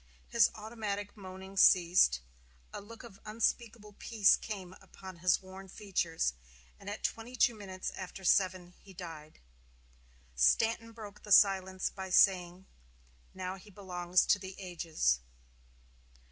His 0.29 0.49
automatic 0.55 1.15
moaning 1.15 1.55
ceased, 1.57 2.21
a 2.73 2.81
look 2.81 3.03
of 3.03 3.19
unspeakable 3.23 3.93
peace 3.99 4.35
came 4.35 4.73
upon 4.81 5.17
his 5.17 5.43
worn 5.43 5.67
features, 5.67 6.33
and 6.79 6.89
at 6.89 7.03
twenty 7.03 7.35
two 7.35 7.53
minutes 7.53 7.91
after 7.91 8.23
seven 8.23 8.73
he 8.79 8.95
died. 8.95 9.39
Stanton 10.33 10.91
broke 10.91 11.21
the 11.21 11.31
silence 11.31 11.91
by 11.91 12.09
saying: 12.09 12.65
"Now 13.35 13.57
he 13.57 13.69
belongs 13.69 14.25
to 14.25 14.39
the 14.39 14.55
ages." 14.57 15.19